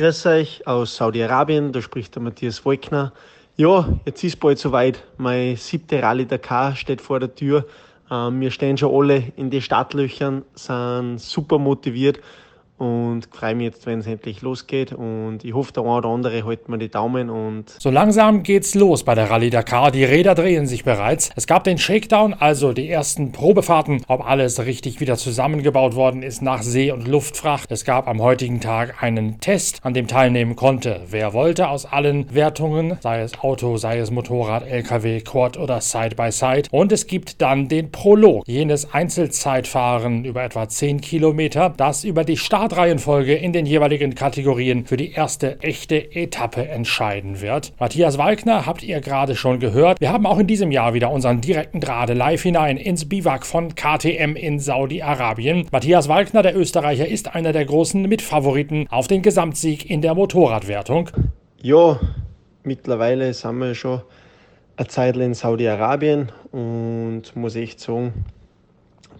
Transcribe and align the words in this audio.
Grüß 0.00 0.24
euch 0.24 0.66
aus 0.66 0.96
Saudi-Arabien, 0.96 1.72
da 1.72 1.82
spricht 1.82 2.14
der 2.14 2.22
Matthias 2.22 2.64
Wolkner. 2.64 3.12
Ja, 3.58 3.86
jetzt 4.06 4.24
ist 4.24 4.40
bald 4.40 4.58
soweit. 4.58 5.04
Mein 5.18 5.56
siebte 5.56 6.02
Rallye 6.02 6.24
Dakar 6.24 6.74
steht 6.74 7.02
vor 7.02 7.20
der 7.20 7.34
Tür. 7.34 7.66
Ähm, 8.10 8.40
wir 8.40 8.50
stehen 8.50 8.78
schon 8.78 8.94
alle 8.94 9.24
in 9.36 9.50
die 9.50 9.60
Startlöchern, 9.60 10.42
sind 10.54 11.18
super 11.18 11.58
motiviert 11.58 12.18
und 12.80 13.28
freue 13.30 13.54
mich 13.54 13.66
jetzt, 13.66 13.84
wenn 13.84 13.98
es 13.98 14.06
endlich 14.06 14.40
losgeht. 14.40 14.94
Und 14.94 15.44
ich 15.44 15.52
hoffe, 15.52 15.72
der 15.72 15.82
eine 15.82 15.92
oder 15.96 16.08
andere 16.08 16.46
hält 16.46 16.70
mir 16.70 16.78
die 16.78 16.88
Daumen. 16.88 17.28
Und 17.28 17.68
so 17.78 17.90
langsam 17.90 18.42
geht's 18.42 18.74
los 18.74 19.04
bei 19.04 19.14
der 19.14 19.30
Rallye 19.30 19.50
Dakar. 19.50 19.90
Die 19.90 20.04
Räder 20.04 20.34
drehen 20.34 20.66
sich 20.66 20.82
bereits. 20.82 21.30
Es 21.36 21.46
gab 21.46 21.64
den 21.64 21.76
Shakedown, 21.76 22.32
also 22.32 22.72
die 22.72 22.88
ersten 22.88 23.32
Probefahrten, 23.32 24.02
ob 24.08 24.26
alles 24.26 24.64
richtig 24.64 24.98
wieder 24.98 25.16
zusammengebaut 25.16 25.94
worden 25.94 26.22
ist 26.22 26.40
nach 26.40 26.62
See- 26.62 26.90
und 26.90 27.06
Luftfracht. 27.06 27.70
Es 27.70 27.84
gab 27.84 28.08
am 28.08 28.22
heutigen 28.22 28.60
Tag 28.60 29.02
einen 29.02 29.40
Test, 29.40 29.80
an 29.82 29.92
dem 29.92 30.06
teilnehmen 30.06 30.56
konnte, 30.56 31.02
wer 31.10 31.34
wollte 31.34 31.68
aus 31.68 31.84
allen 31.84 32.34
Wertungen, 32.34 32.96
sei 33.00 33.20
es 33.20 33.38
Auto, 33.40 33.76
sei 33.76 33.98
es 33.98 34.10
Motorrad, 34.10 34.66
LKW, 34.66 35.20
Quad 35.20 35.58
oder 35.58 35.82
Side 35.82 36.16
by 36.16 36.32
Side. 36.32 36.68
Und 36.70 36.92
es 36.92 37.06
gibt 37.06 37.42
dann 37.42 37.68
den 37.68 37.90
Prolog, 37.92 38.48
jenes 38.48 38.94
Einzelzeitfahren 38.94 40.24
über 40.24 40.42
etwa 40.42 40.66
10 40.66 41.02
Kilometer, 41.02 41.74
das 41.76 42.04
über 42.04 42.24
die 42.24 42.38
Start 42.38 42.69
Startreihenfolge 42.70 43.34
in 43.34 43.52
den 43.52 43.66
jeweiligen 43.66 44.14
Kategorien 44.14 44.86
für 44.86 44.96
die 44.96 45.10
erste 45.10 45.58
echte 45.60 46.14
Etappe 46.14 46.68
entscheiden 46.68 47.40
wird. 47.40 47.72
Matthias 47.80 48.16
Walkner 48.16 48.64
habt 48.64 48.84
ihr 48.84 49.00
gerade 49.00 49.34
schon 49.34 49.58
gehört. 49.58 50.00
Wir 50.00 50.12
haben 50.12 50.24
auch 50.24 50.38
in 50.38 50.46
diesem 50.46 50.70
Jahr 50.70 50.94
wieder 50.94 51.10
unseren 51.10 51.40
direkten 51.40 51.80
Draht 51.80 52.14
live 52.14 52.40
hinein 52.40 52.76
ins 52.76 53.08
Biwak 53.08 53.44
von 53.44 53.74
KTM 53.74 54.36
in 54.36 54.60
Saudi-Arabien. 54.60 55.66
Matthias 55.72 56.08
Walkner, 56.08 56.42
der 56.42 56.56
Österreicher, 56.56 57.08
ist 57.08 57.34
einer 57.34 57.50
der 57.52 57.64
großen 57.64 58.02
Mitfavoriten 58.02 58.86
auf 58.88 59.08
den 59.08 59.22
Gesamtsieg 59.22 59.90
in 59.90 60.00
der 60.00 60.14
Motorradwertung. 60.14 61.10
Ja, 61.60 61.98
mittlerweile 62.62 63.34
sind 63.34 63.58
wir 63.58 63.74
schon 63.74 64.02
eine 64.76 64.86
Zeit 64.86 65.16
in 65.16 65.34
Saudi-Arabien 65.34 66.30
und 66.52 67.34
muss 67.34 67.56
echt 67.56 67.80
sagen, 67.80 68.12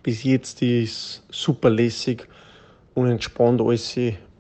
bis 0.05 0.22
jetzt 0.22 0.62
ist 0.62 1.24
super 1.30 1.69
lässig 1.69 2.28
unentspannt 3.00 3.60
alles 3.60 3.98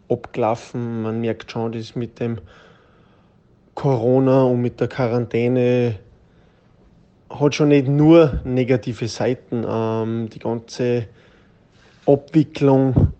abgelaufen. 0.08 1.02
Man 1.02 1.20
merkt 1.20 1.50
schon, 1.50 1.72
dass 1.72 1.96
mit 1.96 2.20
dem 2.20 2.38
Corona 3.74 4.42
und 4.42 4.60
mit 4.60 4.80
der 4.80 4.88
Quarantäne 4.88 5.98
hat 7.30 7.54
schon 7.54 7.68
nicht 7.68 7.88
nur 7.88 8.40
negative 8.44 9.08
Seiten. 9.08 9.64
Ähm, 9.66 10.28
die 10.28 10.38
ganze 10.38 11.06
Abwicklung 12.06 13.12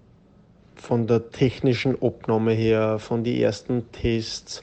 von 0.75 1.07
der 1.07 1.31
technischen 1.31 2.03
Abnahme 2.03 2.53
her, 2.53 2.99
von 2.99 3.23
den 3.23 3.41
ersten 3.41 3.91
Tests, 3.93 4.63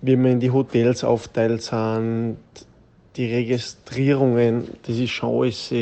wie 0.00 0.16
man 0.16 0.32
in 0.32 0.40
die 0.40 0.50
Hotels 0.50 1.02
aufteilt 1.02 1.62
sind, 1.62 2.36
die 3.16 3.34
Registrierungen, 3.34 4.68
das 4.86 4.96
ist 4.96 5.10
schon 5.10 5.42
alles 5.42 5.72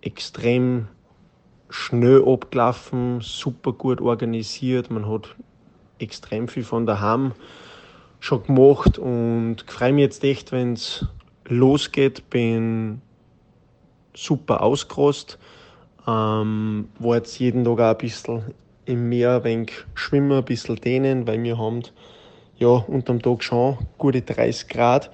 extrem 0.00 0.88
schnell 1.70 2.22
abgelaufen, 2.26 3.20
super 3.20 3.72
gut 3.72 4.00
organisiert. 4.00 4.90
Man 4.90 5.08
hat 5.08 5.34
extrem 5.98 6.48
viel 6.48 6.64
von 6.64 6.86
daheim 6.86 7.32
schon 8.20 8.42
gemacht 8.44 8.98
und 8.98 9.64
freue 9.66 9.92
mich 9.92 10.02
jetzt 10.02 10.24
echt, 10.24 10.52
wenn 10.52 10.74
es 10.74 11.06
losgeht. 11.46 12.30
Bin 12.30 13.00
super 14.14 14.62
ausgerostet. 14.62 15.38
Ähm, 16.06 16.88
war 16.98 17.16
jetzt 17.16 17.38
jeden 17.38 17.64
Tag 17.64 17.80
auch 17.80 17.90
ein 17.90 17.98
bisschen 17.98 18.42
im 18.86 19.08
Meer 19.08 19.36
ein 19.36 19.44
wenig 19.44 19.72
schwimmen, 19.94 20.32
ein 20.32 20.44
bisschen 20.44 20.76
dehnen, 20.76 21.26
weil 21.26 21.42
wir 21.42 21.58
haben 21.58 21.82
ja 22.56 22.68
unterm 22.68 23.20
Tag 23.20 23.44
schon 23.44 23.78
gute 23.98 24.22
30 24.22 24.68
Grad. 24.68 25.10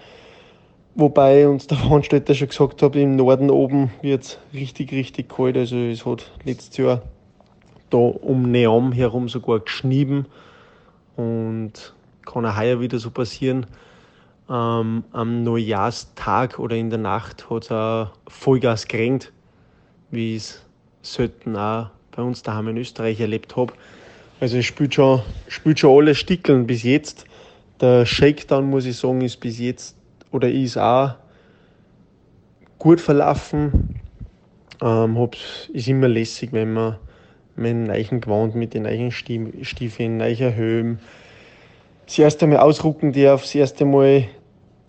Wobei 0.96 1.48
uns 1.48 1.66
der 1.66 1.76
Veranstalter 1.78 2.34
schon 2.34 2.48
gesagt 2.48 2.82
hat, 2.82 2.94
im 2.94 3.16
Norden 3.16 3.50
oben 3.50 3.90
wird 4.00 4.22
es 4.22 4.38
richtig, 4.52 4.92
richtig 4.92 5.28
kalt. 5.28 5.56
Also 5.56 5.76
es 5.76 6.06
hat 6.06 6.30
letztes 6.44 6.76
Jahr 6.76 7.02
da 7.90 7.98
um 7.98 8.50
Neam 8.50 8.92
herum 8.92 9.28
sogar 9.28 9.60
geschnieben 9.60 10.26
und 11.16 11.94
kann 12.24 12.46
auch 12.46 12.56
heuer 12.56 12.80
wieder 12.80 12.98
so 12.98 13.10
passieren. 13.10 13.66
Ähm, 14.48 15.04
am 15.12 15.42
Neujahrstag 15.42 16.58
oder 16.58 16.76
in 16.76 16.90
der 16.90 16.98
Nacht 16.98 17.50
hat 17.50 17.64
es 17.64 17.72
auch 17.72 18.08
Vollgas 18.28 18.86
geregnet, 18.86 19.32
wie 20.10 20.36
ich 20.36 20.42
es 20.42 20.62
selten 21.02 21.56
auch 21.56 21.88
bei 22.14 22.22
uns 22.22 22.42
daheim 22.42 22.68
in 22.68 22.76
Österreich 22.76 23.20
erlebt 23.20 23.56
habe. 23.56 23.72
Also 24.40 24.58
es 24.58 24.66
spielt 24.66 24.94
schon, 24.94 25.22
spielt 25.48 25.78
schon 25.78 25.98
alle 25.98 26.14
Stickeln 26.14 26.66
bis 26.66 26.82
jetzt. 26.82 27.24
Der 27.80 28.06
Shakedown, 28.06 28.68
muss 28.68 28.84
ich 28.84 28.96
sagen, 28.96 29.22
ist 29.22 29.40
bis 29.40 29.58
jetzt 29.58 29.96
oder 30.34 30.50
ist 30.50 30.76
auch 30.76 31.14
gut 32.78 33.00
verlaufen. 33.00 34.00
Ähm, 34.82 35.16
hab's, 35.16 35.70
ist 35.72 35.86
immer 35.86 36.08
lässig, 36.08 36.52
wenn 36.52 36.72
man 36.72 36.96
mit 37.54 37.76
neuen 37.76 38.20
Gewand, 38.20 38.56
mit 38.56 38.74
den 38.74 38.82
neuen 38.82 39.12
Stiefeln, 39.12 40.16
neuen 40.16 40.54
Höhen 40.56 40.98
das 42.06 42.18
erste 42.18 42.46
Mal 42.48 42.58
ausrucken 42.58 43.12
darf, 43.12 43.42
das 43.42 43.54
erste 43.54 43.84
Mal 43.84 44.26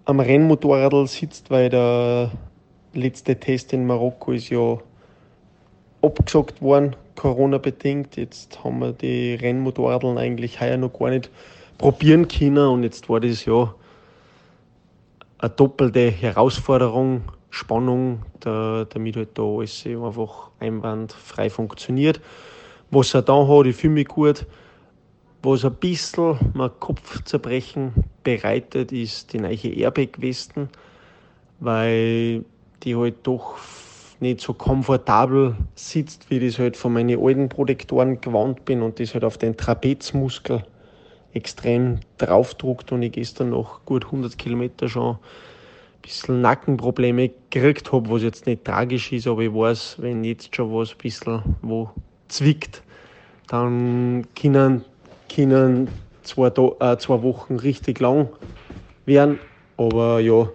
am 0.06 0.20
Rennmotorrad 0.20 1.08
sitzt, 1.08 1.52
weil 1.52 1.70
der 1.70 2.32
letzte 2.94 3.40
Test 3.40 3.72
in 3.72 3.86
Marokko 3.86 4.32
ist 4.32 4.50
ja 4.50 4.80
abgesagt 6.02 6.62
worden, 6.62 6.96
Corona-bedingt. 7.16 8.18
Jetzt 8.18 8.64
haben 8.64 8.80
wir 8.80 8.94
die 8.94 9.36
Rennmotorradeln 9.36 10.18
eigentlich 10.18 10.60
heuer 10.60 10.78
noch 10.78 10.92
gar 10.98 11.12
nicht 11.12 11.30
probieren 11.78 12.28
können 12.28 12.68
und 12.68 12.84
jetzt 12.84 13.08
war 13.10 13.20
das 13.20 13.46
ja 13.46 13.74
eine 15.46 15.54
doppelte 15.54 16.10
Herausforderung, 16.10 17.22
Spannung, 17.52 18.24
da, 18.40 18.86
damit 18.90 19.16
halt 19.16 19.38
da 19.38 19.44
alles 19.44 19.86
einfach 19.86 20.50
einwandfrei 20.60 21.52
funktioniert. 21.52 22.20
Was 22.90 23.14
er 23.14 23.22
da 23.22 23.48
hat, 23.48 23.68
ich 23.68 23.76
fühle 23.76 23.94
mich 23.94 24.08
gut. 24.08 24.46
Was 25.44 25.64
ein 25.64 25.76
bisschen 25.76 26.40
mein 26.56 26.72
Kopfzerbrechen 26.80 27.94
bereitet, 28.24 28.92
ist 28.92 29.34
die 29.34 29.40
neue 29.40 29.68
Airbag-Westen, 29.68 30.70
weil 31.60 32.44
die 32.82 32.96
halt 32.96 33.18
doch 33.22 33.56
nicht 34.20 34.42
so 34.42 34.54
komfortabel 34.54 35.56
sitzt, 35.76 36.32
wie 36.32 36.40
ich 36.40 36.54
das 36.54 36.60
halt 36.60 36.76
von 36.76 36.94
meinen 36.94 37.24
alten 37.24 37.50
Protektoren 37.50 38.20
gewandt 38.20 38.66
bin 38.66 38.82
und 38.82 39.00
das 39.00 39.14
halt 39.14 39.24
auf 39.24 39.38
den 39.38 39.56
Trapezmuskel 39.56 40.64
extrem 41.36 42.00
draufdruckt 42.18 42.92
und 42.92 43.04
ich 43.04 43.12
gestern 43.12 43.50
noch 43.50 43.84
gut 43.86 44.06
100 44.06 44.38
Kilometer 44.38 44.88
schon 44.88 45.16
ein 45.16 45.18
bisschen 46.02 46.42
Nackenprobleme 46.42 47.30
gekriegt 47.50 47.92
habe, 47.92 48.10
was 48.10 48.24
jetzt 48.24 48.46
nicht 48.46 48.64
tragisch 48.64 49.12
ist, 49.12 49.28
aber 49.28 49.42
ich 49.42 49.54
weiß, 49.54 49.98
wenn 50.00 50.24
jetzt 50.24 50.56
schon 50.56 50.74
was 50.74 50.92
ein 50.92 50.98
bisschen 50.98 51.42
wo 51.62 51.92
zwickt, 52.30 52.82
dann 53.48 54.26
können, 54.40 54.86
können 55.34 55.90
zwei, 56.24 56.48
äh, 56.48 56.98
zwei 56.98 57.22
Wochen 57.22 57.58
richtig 57.58 58.00
lang 58.00 58.30
werden. 59.06 59.40
Aber 59.78 60.20
ja, 60.22 60.50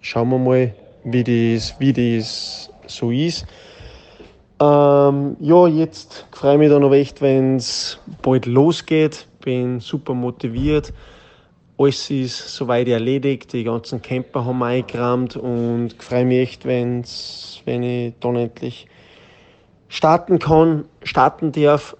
schauen 0.00 0.30
wir 0.30 0.38
mal, 0.38 0.74
wie 1.04 1.22
das, 1.22 1.78
wie 1.78 1.92
das 1.92 2.70
so 2.86 3.10
ist. 3.10 3.46
Ähm, 4.58 5.36
ja, 5.40 5.66
jetzt 5.66 6.26
freue 6.32 6.54
ich 6.54 6.58
mich 6.60 6.70
dann 6.70 6.80
noch 6.80 6.94
echt, 6.94 7.20
wenn 7.20 7.56
es 7.56 7.98
bald 8.22 8.46
losgeht 8.46 9.26
bin 9.46 9.78
super 9.78 10.12
motiviert. 10.12 10.92
Alles 11.78 12.10
ist 12.10 12.54
soweit 12.54 12.88
erledigt, 12.88 13.52
die 13.52 13.62
ganzen 13.62 14.02
Camper 14.02 14.44
haben 14.44 14.62
eingerammt 14.62 15.36
und 15.36 15.94
freue 16.02 16.24
mich 16.24 16.38
echt, 16.40 16.64
wenn's, 16.64 17.62
wenn 17.64 17.82
ich 17.82 18.14
dann 18.20 18.36
endlich 18.36 18.88
starten 19.88 20.38
kann, 20.38 20.86
starten 21.04 21.52
darf. 21.52 21.96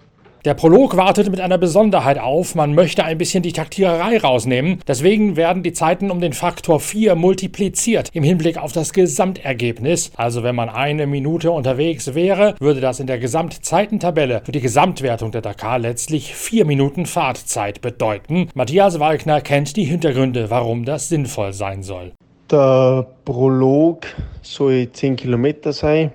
Der 0.46 0.54
Prolog 0.54 0.96
wartet 0.96 1.28
mit 1.28 1.40
einer 1.40 1.58
Besonderheit 1.58 2.20
auf. 2.20 2.54
Man 2.54 2.72
möchte 2.72 3.02
ein 3.02 3.18
bisschen 3.18 3.42
die 3.42 3.52
Taktiererei 3.52 4.16
rausnehmen. 4.18 4.78
Deswegen 4.86 5.34
werden 5.34 5.64
die 5.64 5.72
Zeiten 5.72 6.08
um 6.08 6.20
den 6.20 6.34
Faktor 6.34 6.78
4 6.78 7.16
multipliziert 7.16 8.10
im 8.12 8.22
Hinblick 8.22 8.56
auf 8.56 8.70
das 8.70 8.92
Gesamtergebnis. 8.92 10.12
Also 10.14 10.44
wenn 10.44 10.54
man 10.54 10.68
eine 10.68 11.08
Minute 11.08 11.50
unterwegs 11.50 12.14
wäre, 12.14 12.54
würde 12.60 12.80
das 12.80 13.00
in 13.00 13.08
der 13.08 13.18
Gesamtzeitentabelle 13.18 14.42
für 14.44 14.52
die 14.52 14.60
Gesamtwertung 14.60 15.32
der 15.32 15.42
Dakar 15.42 15.80
letztlich 15.80 16.32
vier 16.32 16.64
Minuten 16.64 17.06
Fahrtzeit 17.06 17.80
bedeuten. 17.80 18.48
Matthias 18.54 19.00
Walkner 19.00 19.40
kennt 19.40 19.76
die 19.76 19.82
Hintergründe, 19.82 20.48
warum 20.48 20.84
das 20.84 21.08
sinnvoll 21.08 21.54
sein 21.54 21.82
soll. 21.82 22.12
Der 22.52 23.04
Prolog 23.24 24.06
soll 24.42 24.92
10 24.92 25.16
Kilometer 25.16 25.72
sein, 25.72 26.12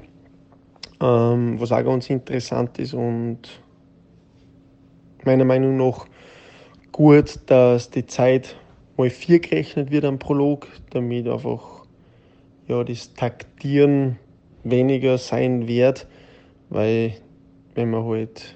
ähm, 1.01 1.60
was 1.60 1.74
auch 1.74 1.84
ganz 1.84 2.10
interessant 2.10 2.80
ist 2.80 2.94
und 2.94 3.50
meiner 5.26 5.46
Meinung 5.46 5.78
nach 5.78 6.06
gut, 6.92 7.40
dass 7.48 7.90
die 7.90 8.06
Zeit 8.06 8.56
mal 8.98 9.10
vier 9.10 9.40
gerechnet 9.40 9.92
wird 9.92 10.06
am 10.06 10.20
Prolog, 10.20 10.68
damit 10.92 11.28
einfach 11.28 11.86
ja, 12.68 12.84
das 12.84 13.14
Taktieren 13.14 14.18
weniger 14.64 15.18
sein 15.18 15.68
wird, 15.68 16.08
weil 16.70 17.14
wenn 17.76 17.90
man 17.90 18.06
halt 18.06 18.56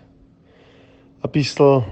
ein 1.21 1.31
bisschen 1.31 1.83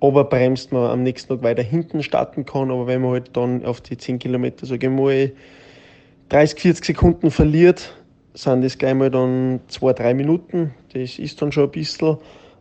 oberbremst, 0.00 0.72
man 0.72 0.90
am 0.90 1.02
nächsten 1.02 1.28
Tag 1.28 1.42
weiter 1.42 1.62
hinten 1.62 2.02
starten 2.02 2.44
kann. 2.44 2.70
Aber 2.70 2.86
wenn 2.86 3.02
man 3.02 3.12
halt 3.12 3.36
dann 3.36 3.64
auf 3.64 3.80
die 3.80 3.96
10 3.96 4.18
Kilometer, 4.18 4.66
sage 4.66 4.86
ich 4.86 4.92
mal, 4.92 5.32
30, 6.30 6.60
40 6.60 6.84
Sekunden 6.84 7.30
verliert, 7.30 7.94
sind 8.34 8.62
das 8.64 8.78
gleich 8.78 8.94
mal 8.94 9.10
dann 9.10 9.60
2, 9.68 9.92
3 9.92 10.14
Minuten. 10.14 10.74
Das 10.92 11.18
ist 11.18 11.40
dann 11.42 11.52
schon 11.52 11.64
ein 11.64 11.70
bisschen. 11.70 12.16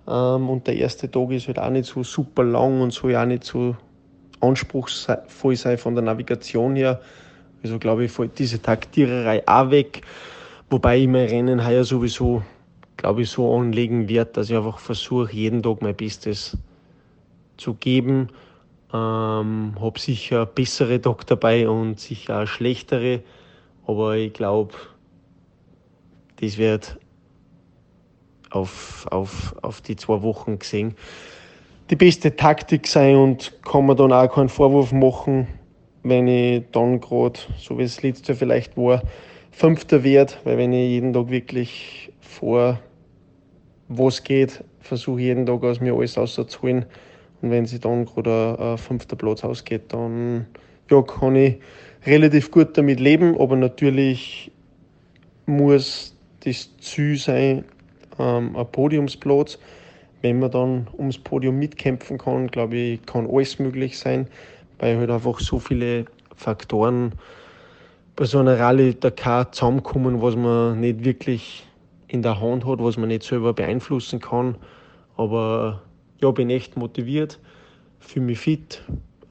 Ähm, 0.10 0.50
und 0.50 0.66
der 0.66 0.76
erste 0.76 1.10
Tag 1.10 1.30
ist 1.32 1.48
halt 1.48 1.60
auch 1.60 1.70
nicht 1.70 1.86
so 1.86 2.04
super 2.04 2.44
lang 2.44 2.82
und 2.82 2.92
soll 2.92 3.16
auch 3.16 3.26
nicht 3.26 3.44
so 3.44 3.76
anspruchsvoll 4.42 5.56
sein 5.56 5.78
von 5.78 5.94
der 5.94 6.04
Navigation 6.04 6.76
her. 6.76 7.00
Also 7.62 7.78
glaube 7.78 8.06
ich, 8.06 8.12
fällt 8.12 8.40
diese 8.40 8.62
Taktiererei 8.62 9.48
auch 9.48 9.70
weg. 9.70 10.02
Wobei 10.70 11.00
ich 11.00 11.08
mein 11.08 11.28
Rennen 11.28 11.66
heuer 11.66 11.84
sowieso, 11.84 12.42
glaube 12.98 13.24
ich, 13.24 13.30
so 13.30 13.56
anlegen 13.56 14.08
werde, 14.08 14.32
dass 14.34 14.50
ich 14.50 14.56
einfach 14.56 14.80
versuche, 14.80 15.32
jeden 15.34 15.62
Tag 15.62 15.82
mein 15.82 15.96
Bestes 15.96 16.58
zu 17.58 17.74
geben. 17.76 18.30
Ähm, 18.92 19.76
habe 19.80 20.00
sicher 20.00 20.46
bessere 20.46 21.02
Tag 21.02 21.28
dabei 21.28 21.70
und 21.70 22.00
sicher 22.00 22.44
auch 22.44 22.48
schlechtere. 22.48 23.22
Aber 23.86 24.16
ich 24.16 24.34
glaube, 24.34 24.74
das 26.40 26.58
wird 26.58 26.99
auf, 28.50 29.08
auf, 29.10 29.56
auf 29.62 29.82
die 29.82 29.96
zwei 29.96 30.22
Wochen 30.22 30.60
gesehen. 30.60 30.96
Die 31.90 31.96
beste 31.96 32.36
Taktik 32.36 32.88
sein 32.88 33.16
und 33.16 33.54
kann 33.64 33.86
man 33.86 33.98
dann 33.98 34.14
auch 34.14 34.32
keinen 34.32 34.50
Vorwurf 34.50 34.92
machen, 34.92 35.48
wenn 36.04 36.28
ich 36.28 36.64
dann 36.72 37.00
gerade, 37.00 37.40
so 37.58 37.78
wie 37.78 37.84
es 37.84 38.02
letztes 38.04 38.28
Jahr 38.28 38.38
vielleicht 38.38 38.78
war, 38.78 39.02
Fünfter 39.52 40.04
werde, 40.04 40.34
weil 40.44 40.58
wenn 40.58 40.72
ich 40.72 40.90
jeden 40.90 41.12
Tag 41.12 41.30
wirklich 41.30 42.12
vor 42.22 42.80
was 43.90 44.24
geht, 44.24 44.64
versuche 44.80 45.22
jeden 45.22 45.46
Tag 45.46 45.64
aus 45.64 45.82
mir 45.82 45.96
alles 45.96 46.18
rauszuholen. 46.18 46.86
Und 47.42 47.52
wenn 47.52 47.66
sie 47.66 47.80
dann 47.80 48.06
gerade 48.06 48.56
ein, 48.58 48.66
ein 48.68 48.78
fünfter 48.78 49.16
Platz 49.16 49.44
ausgeht, 49.44 49.84
dann 49.90 50.48
ja, 50.90 51.02
kann 51.02 51.36
ich 51.36 51.58
relativ 52.06 52.52
gut 52.52 52.78
damit 52.78 53.00
leben, 53.00 53.40
aber 53.40 53.56
natürlich 53.56 54.52
muss 55.46 56.16
das 56.46 56.70
Ziel 56.78 57.18
sein, 57.18 57.66
ähm, 58.20 58.56
ein 58.56 58.72
Podiumsplatz. 58.72 59.58
Wenn 60.22 60.40
man 60.40 60.52
dann 60.52 60.88
ums 60.98 61.18
Podium 61.18 61.58
mitkämpfen 61.58 62.18
kann, 62.18 62.48
glaube 62.48 62.76
ich, 62.76 63.06
kann 63.06 63.28
alles 63.28 63.58
möglich 63.58 63.98
sein, 63.98 64.28
weil 64.80 64.98
halt 64.98 65.10
einfach 65.10 65.40
so 65.40 65.60
viele 65.60 66.06
Faktoren 66.36 67.14
bei 68.16 68.26
so 68.26 68.40
einer 68.40 68.60
Rallye 68.60 68.96
Dakar 68.96 69.52
zusammenkommen, 69.54 70.22
was 70.22 70.36
man 70.36 70.82
nicht 70.82 71.06
wirklich 71.06 71.66
in 72.10 72.22
der 72.22 72.42
Hand 72.42 72.66
hat, 72.66 72.80
was 72.84 72.98
man 72.98 73.08
nicht 73.08 73.24
selber 73.24 73.54
beeinflussen 73.54 74.20
kann. 74.20 74.56
Aber 75.16 75.82
ja, 76.22 76.32
bin 76.32 76.50
echt 76.50 76.76
motiviert, 76.76 77.40
fühle 78.00 78.26
mich 78.26 78.40
fit. 78.40 78.84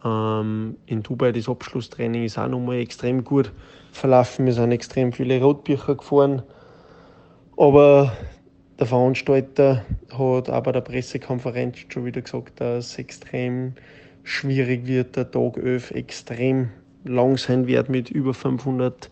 Ähm, 0.04 0.76
in 0.86 1.02
Dubai 1.02 1.32
das 1.32 1.48
Abschlusstraining 1.48 2.24
ist 2.24 2.38
auch 2.38 2.48
nochmal 2.48 2.76
extrem 2.76 3.24
gut 3.24 3.52
verlaufen. 3.92 4.46
Wir 4.46 4.54
sind 4.54 4.72
extrem 4.72 5.12
viele 5.12 5.38
Rotbücher 5.42 5.96
gefahren. 5.96 6.42
Aber 7.58 8.12
der 8.78 8.86
Veranstalter 8.86 9.84
hat 10.10 10.64
bei 10.64 10.72
der 10.72 10.80
Pressekonferenz 10.80 11.78
schon 11.88 12.04
wieder 12.04 12.22
gesagt, 12.22 12.60
dass 12.60 12.86
es 12.86 12.98
extrem 12.98 13.74
schwierig 14.22 14.86
wird, 14.86 15.16
der 15.16 15.30
Tag 15.30 15.56
11 15.56 15.90
extrem 15.92 16.68
lang 17.04 17.36
sein 17.36 17.66
wird 17.66 17.88
mit 17.88 18.10
über 18.10 18.34
500 18.34 19.10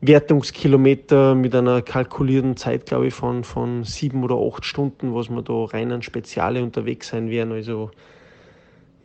Wertungskilometer 0.00 1.34
mit 1.34 1.54
einer 1.54 1.82
kalkulierten 1.82 2.56
Zeit, 2.56 2.86
glaube 2.86 3.08
ich, 3.08 3.14
von, 3.14 3.42
von 3.42 3.84
sieben 3.84 4.22
oder 4.22 4.36
acht 4.36 4.64
Stunden, 4.64 5.14
was 5.14 5.28
wir 5.28 5.42
da 5.42 5.64
rein 5.64 5.90
an 5.90 6.02
Speziale 6.02 6.62
unterwegs 6.62 7.08
sein 7.08 7.30
werden. 7.30 7.52
Also, 7.52 7.90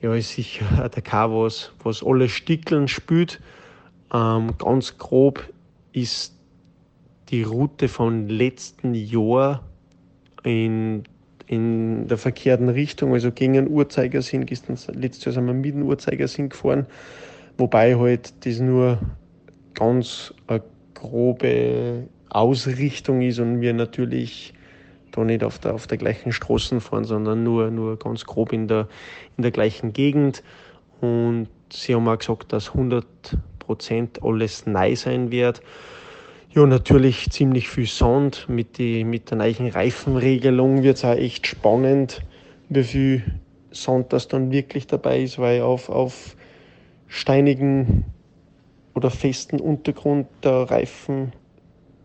ja, 0.01 0.13
ist 0.13 0.33
sicher 0.33 0.87
der 0.87 1.01
K, 1.01 1.31
was, 1.31 1.71
was 1.83 2.03
alle 2.03 2.29
Stickeln 2.29 2.87
spült. 2.87 3.41
Ähm, 4.13 4.53
ganz 4.59 4.97
grob 4.99 5.43
ist 5.93 6.32
die 7.29 7.43
Route 7.43 7.87
von 7.87 8.27
letzten 8.27 8.93
Jahr 8.93 9.63
in, 10.43 11.03
in 11.47 12.07
der 12.07 12.17
verkehrten 12.17 12.69
Richtung, 12.69 13.13
also 13.13 13.31
gegen 13.31 13.57
einen 13.57 13.69
Uhrzeigersinn. 13.69 14.45
Letztes 14.45 15.25
Jahr 15.25 15.33
sind 15.33 15.45
wir 15.45 15.53
mit 15.53 15.73
dem 15.73 15.83
Uhrzeigersinn 15.83 16.49
gefahren, 16.49 16.85
wobei 17.57 17.95
halt 17.95 18.45
das 18.45 18.59
nur 18.59 18.99
ganz 19.73 20.33
eine 20.47 20.63
grobe 20.93 22.07
Ausrichtung 22.29 23.21
ist 23.21 23.39
und 23.39 23.61
wir 23.61 23.73
natürlich 23.73 24.53
da 25.11 25.23
nicht 25.23 25.43
auf 25.43 25.59
der, 25.59 25.75
auf 25.75 25.87
der 25.87 25.97
gleichen 25.97 26.31
Straße 26.31 26.81
fahren, 26.81 27.03
sondern 27.03 27.43
nur, 27.43 27.69
nur 27.69 27.97
ganz 27.97 28.25
grob 28.25 28.51
in 28.51 28.67
der, 28.67 28.87
in 29.37 29.43
der 29.43 29.51
gleichen 29.51 29.93
Gegend. 29.93 30.43
Und 31.01 31.47
sie 31.71 31.93
haben 31.93 32.07
auch 32.07 32.17
gesagt, 32.17 32.51
dass 32.51 32.71
100% 32.71 34.23
alles 34.23 34.65
neu 34.65 34.95
sein 34.95 35.31
wird. 35.31 35.61
Ja, 36.55 36.67
natürlich 36.67 37.31
ziemlich 37.31 37.67
viel 37.67 37.87
Sand. 37.87 38.47
Mit, 38.47 38.77
die, 38.77 39.03
mit 39.05 39.31
der 39.31 39.39
neuen 39.39 39.69
Reifenregelung 39.69 40.83
wird 40.83 40.97
es 40.97 41.03
auch 41.03 41.15
echt 41.15 41.47
spannend, 41.47 42.21
wie 42.69 42.83
viel 42.83 43.23
Sand 43.71 44.13
das 44.13 44.27
dann 44.27 44.51
wirklich 44.51 44.85
dabei 44.85 45.23
ist, 45.23 45.39
weil 45.39 45.63
auf, 45.63 45.89
auf 45.89 46.35
steinigen 47.07 48.05
oder 48.93 49.09
festen 49.09 49.59
Untergrund 49.59 50.27
der 50.43 50.69
Reifen, 50.69 51.33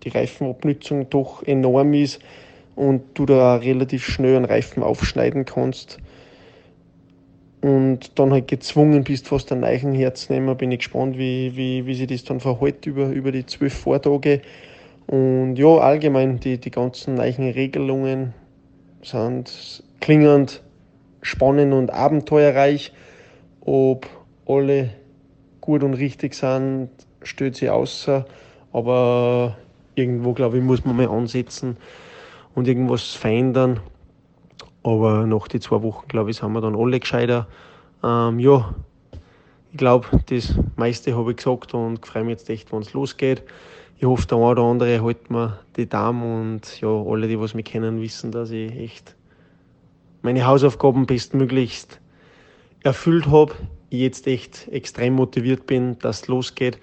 die 0.04 0.08
Reifenabnutzung 0.08 1.10
doch 1.10 1.42
enorm 1.42 1.92
ist 1.92 2.18
und 2.74 3.02
du 3.12 3.26
da 3.26 3.56
relativ 3.56 4.06
schnell 4.06 4.36
einen 4.36 4.46
Reifen 4.46 4.82
aufschneiden 4.82 5.44
kannst 5.44 5.98
und 7.60 8.19
dann 8.19 8.32
halt 8.32 8.49
gezwungen 8.49 9.05
bist, 9.05 9.28
fast 9.28 9.50
ein 9.52 9.60
neuen 9.60 9.94
herzunehmen. 9.94 10.56
Bin 10.56 10.70
ich 10.70 10.78
gespannt, 10.78 11.19
wie, 11.19 11.56
wie, 11.56 11.87
wie 11.87 11.94
sich 11.94 12.06
das 12.06 12.25
dann 12.25 12.40
verhält 12.40 12.87
über, 12.87 13.08
über 13.08 13.32
die 13.32 13.46
zwölf 13.46 13.75
Vortage. 13.75 14.43
Und 15.06 15.56
ja, 15.56 15.78
allgemein 15.78 16.38
die, 16.38 16.58
die 16.58 16.70
ganzen 16.70 17.14
neuen 17.14 18.35
sind 19.02 19.82
klingend 20.00 20.62
spannend 21.23 21.73
und 21.73 21.90
abenteuerreich. 21.90 22.92
Ob 23.61 24.06
alle 24.47 24.90
gut 25.61 25.82
und 25.82 25.94
richtig 25.94 26.35
sind, 26.35 26.90
stellt 27.23 27.56
sich 27.56 27.71
außer. 27.71 28.26
Aber 28.73 29.56
irgendwo, 29.94 30.32
glaube 30.32 30.59
ich, 30.59 30.62
muss 30.62 30.85
man 30.85 30.97
mal 30.97 31.09
ansetzen 31.09 31.76
und 32.54 32.68
irgendwas 32.68 33.14
verändern. 33.14 33.80
Aber 34.88 35.26
nach 35.26 35.49
den 35.49 35.61
zwei 35.61 35.83
Wochen, 35.83 36.09
glaube 36.09 36.30
ich, 36.30 36.38
sind 36.38 36.50
wir 36.52 36.62
dann 36.62 36.75
alle 36.75 36.99
gescheiter. 36.99 37.47
Ähm, 38.02 38.40
ja, 38.40 38.75
ich 39.71 39.76
glaube, 39.76 40.07
das 40.30 40.59
meiste 40.76 41.14
habe 41.14 41.33
ich 41.33 41.37
gesagt 41.37 41.75
und 41.75 42.07
freue 42.07 42.25
mich 42.25 42.38
jetzt 42.38 42.49
echt, 42.49 42.73
wenn 42.73 42.80
es 42.80 42.95
losgeht. 42.95 43.42
Ich 43.99 44.07
hoffe, 44.07 44.26
der 44.26 44.38
eine 44.38 44.47
oder 44.47 44.62
andere 44.62 45.04
hält 45.04 45.30
mir 45.30 45.59
die 45.76 45.87
Daumen 45.87 46.23
und 46.23 46.80
ja, 46.80 46.88
alle, 46.88 47.28
die 47.28 47.38
was 47.38 47.52
mich 47.52 47.66
kennen, 47.66 48.00
wissen, 48.00 48.33
dass 48.33 48.50
ich 48.50 48.75
echt 48.75 49.14
meine 50.23 50.47
Hausaufgaben 50.47 51.04
bestmöglichst 51.04 52.00
erfüllt 52.83 53.26
habe. 53.26 53.52
Ich 53.90 54.00
jetzt 54.00 54.26
echt 54.26 54.68
extrem 54.68 55.12
motiviert 55.16 55.66
bin, 55.66 55.99
dass 55.99 56.23
es 56.23 56.28
losgeht. 56.28 56.78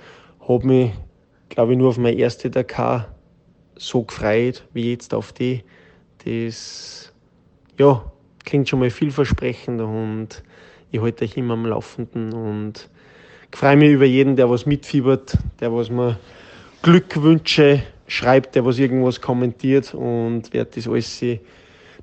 Habe 0.47 0.67
mich, 0.67 0.91
glaube 1.49 1.71
ich, 1.71 1.79
nur 1.79 1.89
auf 1.89 1.97
meine 1.97 2.15
erste 2.15 2.51
Dakar 2.51 3.07
so 3.75 4.03
gefreut, 4.03 4.63
wie 4.73 4.91
jetzt 4.91 5.11
auf 5.15 5.33
die. 5.33 5.63
Das 6.23 7.14
ja, 7.77 8.03
klingt 8.43 8.69
schon 8.69 8.79
mal 8.79 8.89
vielversprechend 8.89 9.81
und 9.81 10.43
ich 10.91 11.01
halte 11.01 11.25
euch 11.25 11.35
immer 11.37 11.53
am 11.53 11.65
Laufenden 11.65 12.33
und 12.33 12.89
freue 13.51 13.77
mich 13.77 13.91
über 13.91 14.05
jeden, 14.05 14.35
der 14.35 14.49
was 14.49 14.65
mitfiebert, 14.65 15.37
der 15.59 15.73
was 15.73 15.89
mir 15.89 16.17
Glückwünsche 16.81 17.83
schreibt, 18.07 18.55
der 18.55 18.65
was 18.65 18.77
irgendwas 18.77 19.21
kommentiert 19.21 19.93
und 19.93 20.53
werde 20.53 20.71
das 20.75 20.87
alles 20.87 21.23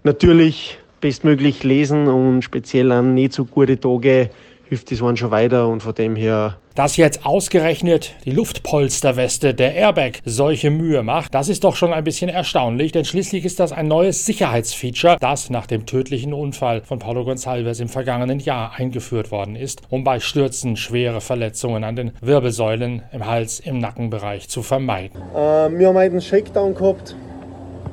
natürlich 0.03 0.79
bestmöglich 1.01 1.63
lesen 1.63 2.09
und 2.09 2.43
speziell 2.43 2.93
an 2.93 3.15
nicht 3.15 3.33
so 3.33 3.45
gute 3.45 3.79
Tage 3.79 4.31
hilft 4.73 4.91
das 4.91 5.03
one 5.03 5.19
schon 5.19 5.31
weiter 5.31 5.69
und 5.69 5.83
von 5.83 5.95
dem 5.95 6.17
her. 6.17 6.57
Dass 6.75 6.97
jetzt 6.97 7.27
ausgerechnet 7.27 8.15
die 8.25 8.31
Luftpolsterweste 8.31 9.53
der 9.53 9.75
Airbag 9.75 10.13
solche 10.25 10.71
Mühe 10.71 11.03
macht, 11.03 11.35
das 11.35 11.51
ist 11.51 11.65
doch 11.65 11.77
schon 11.77 11.93
ein 11.93 12.05
bisschen 12.05 12.31
erstaunlich, 12.31 12.91
denn 12.91 13.05
schließlich 13.05 13.45
ist 13.45 13.61
das 13.61 13.73
ein 13.73 13.87
neues 13.87 14.25
Sicherheitsfeature, 14.25 15.19
das 15.21 15.51
nach 15.51 15.67
dem 15.67 15.85
tödlichen 15.85 16.33
Unfall 16.33 16.81
von 16.81 16.99
Paulo 16.99 17.21
Gonçalves 17.21 17.83
im 17.83 17.91
vergangenen 17.91 18.39
Jahr 18.39 18.73
eingeführt 18.75 19.31
worden 19.31 19.57
ist, 19.57 19.83
um 19.91 20.05
bei 20.05 20.21
Stürzen 20.21 20.79
schwere 20.79 21.21
Verletzungen 21.21 21.85
an 21.85 21.95
den 21.95 22.13
Wirbelsäulen, 22.23 23.03
im 23.13 23.27
Hals, 23.27 23.61
im 23.61 23.79
Nackenbereich 23.79 24.49
zu 24.49 24.63
vermeiden. 24.63 25.21
Äh, 25.35 25.69
wir 25.79 25.89
haben 25.89 25.99
einen 25.99 26.23
Shakedown 26.23 26.75
gehabt. 26.75 27.15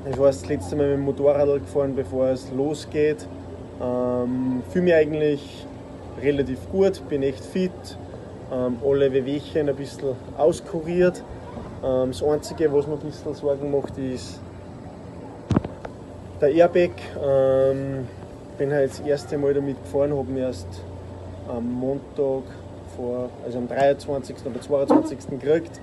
Ich 0.10 0.18
war 0.18 0.28
das 0.28 0.48
letzte 0.48 0.78
Mal 0.78 0.92
mit 0.92 1.00
dem 1.00 1.02
Motorrad 1.04 1.60
gefahren, 1.60 1.94
bevor 1.94 2.28
es 2.28 2.50
losgeht. 2.56 3.28
Ähm, 3.82 4.64
fühle 4.72 4.86
mich 4.86 4.94
eigentlich 4.94 5.68
relativ 6.22 6.70
gut, 6.72 7.02
bin 7.10 7.24
echt 7.24 7.44
fit, 7.44 7.72
ähm, 8.52 8.78
alle 8.86 9.12
Wehwehchen 9.12 9.70
ein 9.70 9.76
bisschen 9.76 10.16
auskuriert. 10.38 11.24
Ähm, 11.84 12.12
das 12.12 12.24
Einzige, 12.24 12.72
was 12.74 12.88
mir 12.88 12.94
ein 12.94 13.00
bisschen 13.00 13.34
Sorgen 13.34 13.72
macht, 13.72 13.98
ist 13.98 14.40
der 16.42 16.50
Airbag. 16.52 16.92
Ähm, 17.22 18.08
bin 18.58 18.74
halt 18.74 18.92
das 18.92 19.00
erste 19.00 19.38
Mal 19.38 19.54
damit 19.54 19.82
gefahren, 19.82 20.16
habe 20.16 20.32
mir 20.32 20.48
erst 20.48 20.68
am 21.48 21.72
Montag 21.72 22.44
vor, 22.96 23.30
also 23.46 23.58
am 23.58 23.68
23. 23.68 24.36
oder 24.46 24.60
22. 24.62 25.40
gekriegt. 25.40 25.80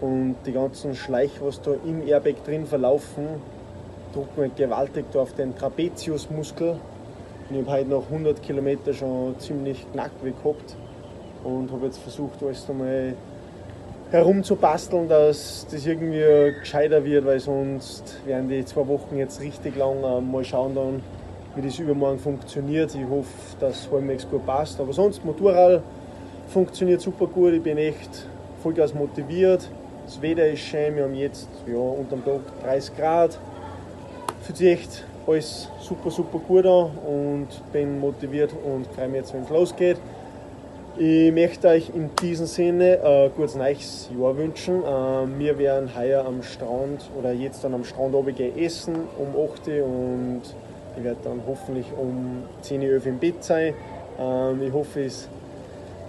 Und 0.00 0.36
die 0.46 0.52
ganzen 0.52 0.94
Schleich, 0.94 1.30
was 1.42 1.60
da 1.60 1.72
im 1.84 2.06
Airbag 2.06 2.42
drin 2.44 2.64
verlaufen, 2.64 3.26
drücken 4.14 4.40
halt 4.40 4.56
gewaltig 4.56 5.04
da 5.12 5.20
auf 5.20 5.34
den 5.34 5.54
Trapeziusmuskel. 5.54 6.76
Und 7.50 7.56
ich 7.56 7.66
habe 7.66 7.78
heute 7.78 7.90
nach 7.90 8.02
100 8.02 8.42
Kilometern 8.44 8.94
schon 8.94 9.34
ziemlich 9.40 9.84
Knackweh 9.92 10.30
gehabt 10.30 10.76
und 11.42 11.72
habe 11.72 11.86
jetzt 11.86 11.98
versucht, 11.98 12.40
alles 12.44 12.70
einmal 12.70 13.14
herumzubasteln, 14.12 15.08
dass 15.08 15.66
das 15.68 15.84
irgendwie 15.84 16.54
gescheiter 16.60 17.04
wird, 17.04 17.26
weil 17.26 17.40
sonst 17.40 18.24
werden 18.24 18.48
die 18.48 18.64
zwei 18.64 18.86
Wochen 18.86 19.16
jetzt 19.16 19.40
richtig 19.40 19.76
lang. 19.76 20.00
Mal 20.30 20.44
schauen 20.44 20.76
dann, 20.76 21.02
wie 21.56 21.62
das 21.62 21.76
übermorgen 21.80 22.20
funktioniert. 22.20 22.94
Ich 22.94 23.08
hoffe, 23.10 23.28
dass 23.58 23.90
Holmex 23.90 24.30
gut 24.30 24.46
passt. 24.46 24.80
Aber 24.80 24.92
sonst, 24.92 25.24
Motorrad 25.24 25.82
funktioniert 26.48 27.00
super 27.00 27.26
gut. 27.26 27.52
Ich 27.52 27.62
bin 27.62 27.78
echt 27.78 28.28
vollgas 28.62 28.94
motiviert. 28.94 29.68
Das 30.06 30.22
Wetter 30.22 30.46
ist 30.46 30.60
schön. 30.60 30.94
Wir 30.94 31.02
haben 31.02 31.14
jetzt 31.16 31.48
ja, 31.66 31.78
unterm 31.78 32.24
Tag 32.24 32.42
30 32.62 32.96
Grad. 32.96 33.38
Fühlt 34.42 34.56
sich 34.56 34.68
echt 34.68 35.04
alles 35.30 35.68
super, 35.80 36.10
super 36.10 36.38
gut 36.38 36.66
an 36.66 36.90
und 37.06 37.48
bin 37.72 38.00
motiviert 38.00 38.52
und 38.64 38.86
freue 38.88 39.08
mich 39.08 39.18
jetzt, 39.18 39.34
wenn 39.34 39.42
es 39.42 39.50
losgeht. 39.50 39.96
Ich 40.96 41.32
möchte 41.32 41.68
euch 41.68 41.90
in 41.94 42.10
diesem 42.20 42.46
Sinne 42.46 43.00
ein 43.02 43.30
gutes 43.36 43.54
neues 43.54 44.10
Jahr 44.18 44.36
wünschen. 44.36 44.82
Äh, 44.82 45.38
wir 45.38 45.58
werden 45.58 45.94
heuer 45.96 46.24
am 46.24 46.42
Strand 46.42 47.08
oder 47.18 47.32
jetzt 47.32 47.62
dann 47.62 47.74
am 47.74 47.84
Strand 47.84 48.14
oben 48.14 48.34
gehen 48.34 48.58
essen 48.58 48.96
um 49.18 49.28
8 49.28 49.68
Uhr 49.68 49.84
und 49.84 50.42
ich 50.96 51.04
werde 51.04 51.20
dann 51.22 51.40
hoffentlich 51.46 51.86
um 51.96 52.42
10 52.62 52.82
Uhr 52.82 53.06
im 53.06 53.18
Bett 53.18 53.44
sein. 53.44 53.74
Ähm, 54.18 54.62
ich 54.62 54.72
hoffe, 54.72 55.04
es 55.04 55.28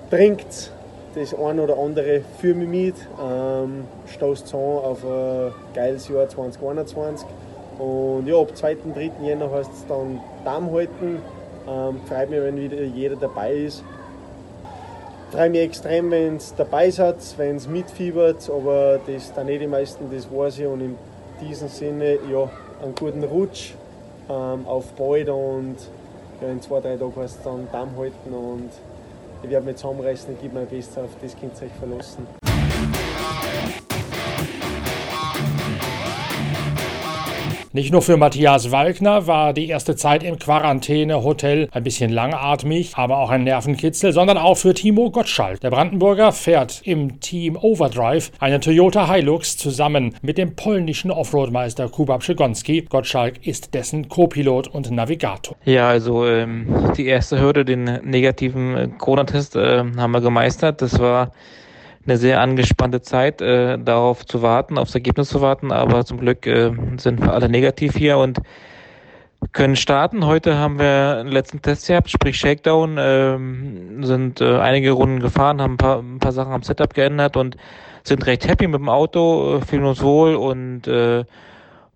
bringt 0.09 0.71
das 1.13 1.33
ein 1.33 1.59
oder 1.59 1.77
andere 1.77 2.21
für 2.39 2.55
mich 2.55 2.67
mit. 2.67 2.95
Ähm, 3.23 3.85
stoßt 4.07 4.53
an 4.55 4.59
auf 4.59 5.05
ein 5.05 5.53
geiles 5.73 6.07
Jahr 6.09 6.27
2021. 6.27 7.27
Und 7.81 8.27
ja, 8.27 8.39
ab 8.39 8.55
2. 8.55 8.77
3. 8.93 9.11
Jänner 9.23 9.51
heißt 9.51 9.71
es 9.73 9.88
dann 9.88 10.19
Darm 10.45 10.71
halten. 10.71 11.19
Ähm, 11.67 12.00
freut 12.05 12.29
mich, 12.29 12.39
wenn 12.39 12.57
wieder 12.57 12.83
jeder 12.83 13.15
dabei 13.15 13.53
ist. 13.53 13.83
Freue 15.31 15.50
mich 15.50 15.61
extrem, 15.61 16.11
wenn 16.11 16.35
es 16.35 16.53
dabei 16.53 16.91
seid, 16.91 17.15
wenn 17.38 17.55
es 17.55 17.67
mitfiebert, 17.67 18.50
aber 18.50 19.00
das 19.07 19.33
dann 19.33 19.47
nicht 19.47 19.61
die 19.61 19.67
meisten, 19.67 20.13
das 20.13 20.29
weiß 20.31 20.59
ich. 20.59 20.67
Und 20.67 20.81
in 20.81 20.95
diesem 21.41 21.69
Sinne, 21.69 22.19
ja, 22.31 22.50
einen 22.83 22.93
guten 22.93 23.23
Rutsch 23.23 23.71
ähm, 24.29 24.67
auf 24.67 24.91
bald 24.91 25.29
und 25.29 25.77
ja, 26.39 26.50
in 26.50 26.61
zwei, 26.61 26.81
drei 26.81 26.97
Tagen 26.97 27.15
heißt 27.15 27.38
es 27.38 27.43
dann 27.43 27.67
Damm 27.71 27.97
halten 27.97 28.31
und 28.31 28.69
ich 29.41 29.50
werde 29.50 29.65
mich 29.65 29.77
zusammenreißen, 29.77 30.33
ich 30.33 30.41
gebe 30.41 30.53
mein 30.53 30.67
Bestes 30.67 30.97
auf, 31.00 31.09
das 31.19 31.35
könnt 31.35 31.53
ihr 31.59 31.65
euch 31.65 31.73
verlassen. 31.79 32.27
Nicht 37.73 37.93
nur 37.93 38.01
für 38.01 38.17
Matthias 38.17 38.69
Walkner 38.71 39.27
war 39.27 39.53
die 39.53 39.69
erste 39.69 39.95
Zeit 39.95 40.23
im 40.23 40.37
Quarantäne-Hotel 40.37 41.69
ein 41.71 41.83
bisschen 41.85 42.11
langatmig, 42.11 42.97
aber 42.97 43.19
auch 43.19 43.29
ein 43.29 43.45
Nervenkitzel, 43.45 44.11
sondern 44.11 44.37
auch 44.37 44.55
für 44.55 44.73
Timo 44.73 45.09
Gottschalk. 45.09 45.61
Der 45.61 45.69
Brandenburger 45.69 46.33
fährt 46.33 46.81
im 46.83 47.21
Team 47.21 47.55
Overdrive 47.55 48.31
einen 48.39 48.59
Toyota 48.59 49.09
Hilux 49.09 49.55
zusammen 49.55 50.15
mit 50.21 50.37
dem 50.37 50.57
polnischen 50.57 51.11
Offroadmeister 51.11 51.87
Kuba 51.87 52.17
Przegonski. 52.17 52.81
Gottschalk 52.89 53.47
ist 53.47 53.73
dessen 53.73 54.09
Co-Pilot 54.09 54.67
und 54.67 54.91
Navigator. 54.91 55.55
Ja, 55.63 55.87
also 55.87 56.27
ähm, 56.27 56.91
die 56.97 57.05
erste 57.05 57.39
Hürde, 57.39 57.63
den 57.63 57.85
negativen 58.03 58.75
äh, 58.75 58.89
Corona-Test, 58.97 59.55
äh, 59.55 59.85
haben 59.95 60.11
wir 60.11 60.19
gemeistert. 60.19 60.81
Das 60.81 60.99
war 60.99 61.31
eine 62.05 62.17
sehr 62.17 62.41
angespannte 62.41 63.01
Zeit, 63.01 63.41
äh, 63.41 63.77
darauf 63.77 64.25
zu 64.25 64.41
warten, 64.41 64.77
aufs 64.77 64.96
Ergebnis 64.96 65.29
zu 65.29 65.41
warten. 65.41 65.72
Aber 65.72 66.05
zum 66.05 66.20
Glück 66.20 66.46
äh, 66.48 66.72
sind 66.98 67.22
wir 67.22 67.34
alle 67.34 67.50
negativ 67.50 67.96
hier 67.96 68.17
und 68.17 68.39
können 69.53 69.75
starten. 69.75 70.25
Heute 70.25 70.58
haben 70.58 70.79
wir 70.79 71.17
einen 71.20 71.31
letzten 71.31 71.62
Test 71.62 71.88
gehabt, 71.88 72.10
sprich 72.10 72.38
Shakedown, 72.38 72.98
äh, 72.98 74.05
sind 74.05 74.41
äh, 74.41 74.58
einige 74.58 74.91
Runden 74.91 75.20
gefahren, 75.20 75.62
haben 75.62 75.74
ein 75.74 75.77
paar, 75.77 76.00
ein 76.00 76.20
paar 76.20 76.31
Sachen 76.31 76.53
am 76.53 76.63
Setup 76.63 76.93
geändert 76.93 77.36
und 77.38 77.58
sind 78.03 78.25
recht 78.25 78.48
happy 78.48 78.67
mit 78.67 78.79
dem 78.79 78.89
Auto, 78.89 79.58
äh, 79.58 79.65
fühlen 79.65 79.86
uns 79.86 80.01
wohl 80.01 80.36
und 80.36 80.88
äh, 80.88 81.25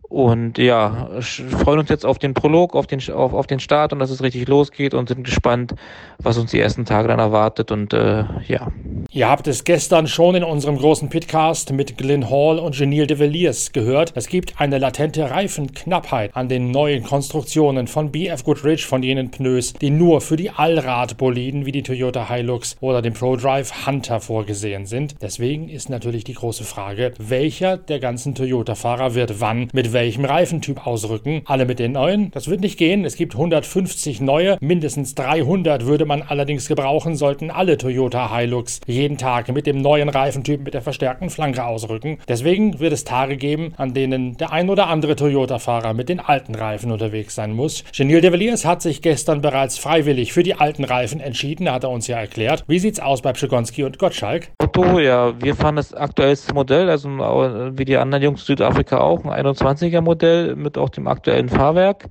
und 0.10 0.58
ja, 0.58 1.10
freuen 1.20 1.80
uns 1.80 1.90
jetzt 1.90 2.06
auf 2.06 2.20
den 2.20 2.34
Prolog, 2.34 2.76
auf 2.76 2.88
den, 2.88 3.02
auf, 3.12 3.34
auf 3.34 3.48
den 3.48 3.60
Start 3.60 3.92
und 3.92 4.00
dass 4.00 4.12
es 4.12 4.22
richtig 4.22 4.48
losgeht 4.48 4.94
und 4.94 5.10
sind 5.10 5.24
gespannt, 5.24 5.74
was 6.20 6.38
uns 6.38 6.52
die 6.52 6.60
ersten 6.60 6.86
Tage 6.86 7.08
dann 7.08 7.20
erwartet. 7.20 7.72
Und 7.72 7.94
äh, 7.94 8.24
ja. 8.48 8.72
Ihr 9.12 9.30
habt 9.30 9.48
es 9.48 9.64
gestern 9.64 10.08
schon 10.08 10.36
in 10.36 10.44
unserem 10.44 10.78
großen 10.78 11.10
Pitcast 11.10 11.72
mit 11.74 11.98
Glenn 11.98 12.30
Hall 12.30 12.60
und 12.60 12.76
Genil 12.76 13.08
de 13.08 13.18
Villiers 13.18 13.72
gehört. 13.72 14.12
Es 14.16 14.28
gibt 14.28 14.60
eine 14.60 14.78
latente 14.78 15.30
Reifenknappheit 15.30 16.36
an 16.36 16.50
den 16.50 16.72
neuen 16.72 17.04
Konstruktionen 17.04 17.88
von 17.88 18.12
BF 18.12 18.44
Goodrich, 18.44 18.86
von 18.86 19.02
jenen 19.02 19.32
Pneus, 19.32 19.74
die 19.74 19.90
nur 19.90 20.22
für 20.22 20.36
die 20.36 20.52
Allradboliden 20.52 21.66
wie 21.66 21.72
die 21.72 21.84
Toyota 21.84 22.30
Hilux 22.30 22.76
oder 22.80 23.02
dem 23.02 23.14
ProDrive 23.14 23.88
Hunter 23.88 24.20
vorgesehen 24.20 24.86
sind. 24.86 25.16
Deswegen 25.22 25.70
ist 25.70 25.90
natürlich 25.90 26.24
die 26.24 26.34
große 26.34 26.64
Frage, 26.64 27.14
welcher 27.18 27.78
der 27.78 28.00
ganzen 28.00 28.36
Toyota-Fahrer 28.36 29.16
wird 29.16 29.42
wann 29.42 29.68
mit 29.74 29.95
welchem 29.96 30.26
Reifentyp 30.26 30.86
ausrücken. 30.86 31.42
Alle 31.46 31.66
mit 31.66 31.80
den 31.80 31.94
neuen. 31.94 32.30
Das 32.32 32.48
wird 32.48 32.62
nicht 32.62 32.78
gehen. 32.78 33.06
Es 33.06 33.16
gibt 33.16 33.34
150 33.34 34.22
neue. 34.22 34.58
Mindestens 34.60 35.16
300 35.16 35.86
würde 35.86 36.06
man 36.06 36.22
allerdings 36.22 36.68
gebrauchen, 36.68 37.16
sollten 37.16 37.50
alle 37.50 37.78
Toyota 37.78 38.36
Hilux 38.36 38.82
jeden 38.86 39.18
Tag 39.18 39.52
mit 39.54 39.66
dem 39.66 39.82
neuen 39.82 40.10
Reifentyp 40.10 40.64
mit 40.64 40.74
der 40.74 40.82
verstärkten 40.82 41.30
Flanke 41.30 41.66
ausrücken. 41.66 42.20
Deswegen 42.28 42.80
wird 42.80 42.94
es 42.94 43.06
Tage 43.06 43.38
geben, 43.38 43.74
an 43.78 43.94
denen 43.94 44.36
der 44.38 44.52
ein 44.52 44.70
oder 44.70 44.88
andere 44.88 45.16
Toyota-Fahrer 45.16 45.94
mit 45.94 46.10
den 46.10 46.20
alten 46.20 46.56
Reifen 46.56 46.92
unterwegs 46.92 47.34
sein 47.34 47.54
muss. 47.54 47.84
Genil 47.94 48.20
de 48.20 48.34
Villiers 48.34 48.66
hat 48.66 48.82
sich 48.82 49.02
gestern 49.02 49.42
bereits 49.42 49.78
freiwillig 49.78 50.34
für 50.34 50.44
die 50.44 50.56
alten 50.56 50.84
Reifen 50.84 51.22
entschieden, 51.22 51.72
hat 51.72 51.86
er 51.86 51.90
uns 51.90 52.08
ja 52.08 52.18
erklärt. 52.18 52.66
Wie 52.68 52.80
sieht's 52.80 53.00
aus 53.00 53.22
bei 53.22 53.32
Pschigonski 53.32 53.86
und 53.86 53.98
Gottschalk? 53.98 54.50
Otto, 54.62 55.00
ja, 55.00 55.34
wir 55.42 55.56
fahren 55.56 55.78
das 55.78 55.94
aktuellste 55.94 56.54
Modell, 56.54 56.90
also 56.90 57.08
wie 57.08 57.86
die 57.86 57.96
anderen 57.96 58.24
Jungs 58.24 58.46
Südafrika 58.46 59.00
auch, 59.00 59.24
ein 59.24 59.32
21 59.32 59.85
20er 59.86 60.02
Modell 60.02 60.56
mit 60.56 60.78
auch 60.78 60.90
dem 60.90 61.08
aktuellen 61.08 61.50
Fahrwerk. 61.50 62.06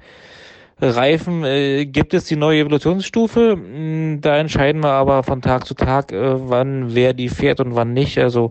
Reifen 0.80 1.44
äh, 1.44 1.86
gibt 1.86 2.14
es 2.14 2.24
die 2.24 2.36
neue 2.36 2.60
Evolutionsstufe. 2.60 3.52
Hm, 3.52 4.20
da 4.20 4.36
entscheiden 4.36 4.82
wir 4.82 4.90
aber 4.90 5.22
von 5.22 5.40
Tag 5.40 5.66
zu 5.66 5.74
Tag, 5.74 6.12
äh, 6.12 6.48
wann 6.48 6.94
wer 6.94 7.12
die 7.12 7.28
fährt 7.28 7.60
und 7.60 7.74
wann 7.76 7.92
nicht. 7.92 8.18
Also 8.18 8.50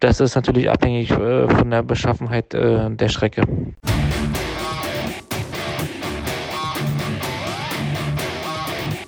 das 0.00 0.20
ist 0.20 0.34
natürlich 0.34 0.68
abhängig 0.68 1.10
äh, 1.12 1.48
von 1.48 1.70
der 1.70 1.82
Beschaffenheit 1.82 2.52
äh, 2.54 2.90
der 2.90 3.08
Strecke. 3.08 3.42